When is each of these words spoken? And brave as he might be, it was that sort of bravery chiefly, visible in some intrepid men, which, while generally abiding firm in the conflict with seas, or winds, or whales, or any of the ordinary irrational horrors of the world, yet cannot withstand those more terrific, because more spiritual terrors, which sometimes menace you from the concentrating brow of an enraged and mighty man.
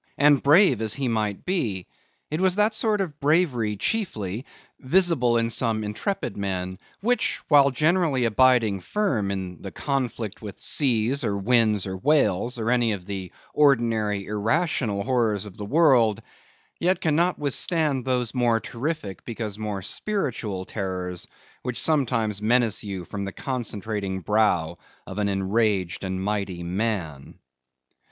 And 0.17 0.41
brave 0.41 0.81
as 0.81 0.95
he 0.95 1.07
might 1.07 1.45
be, 1.45 1.85
it 2.31 2.41
was 2.41 2.55
that 2.55 2.73
sort 2.73 3.01
of 3.01 3.19
bravery 3.19 3.77
chiefly, 3.77 4.45
visible 4.79 5.37
in 5.37 5.51
some 5.51 5.83
intrepid 5.83 6.35
men, 6.35 6.79
which, 7.01 7.39
while 7.49 7.69
generally 7.69 8.25
abiding 8.25 8.79
firm 8.79 9.29
in 9.29 9.61
the 9.61 9.69
conflict 9.69 10.41
with 10.41 10.59
seas, 10.59 11.23
or 11.23 11.37
winds, 11.37 11.85
or 11.85 11.97
whales, 11.97 12.57
or 12.57 12.71
any 12.71 12.93
of 12.93 13.05
the 13.05 13.31
ordinary 13.53 14.25
irrational 14.25 15.03
horrors 15.03 15.45
of 15.45 15.55
the 15.55 15.65
world, 15.65 16.19
yet 16.79 16.99
cannot 16.99 17.37
withstand 17.37 18.03
those 18.03 18.33
more 18.33 18.59
terrific, 18.59 19.23
because 19.23 19.59
more 19.59 19.83
spiritual 19.83 20.65
terrors, 20.65 21.27
which 21.61 21.79
sometimes 21.79 22.41
menace 22.41 22.83
you 22.83 23.05
from 23.05 23.23
the 23.23 23.31
concentrating 23.31 24.21
brow 24.21 24.75
of 25.05 25.19
an 25.19 25.29
enraged 25.29 26.03
and 26.03 26.23
mighty 26.23 26.63
man. 26.63 27.37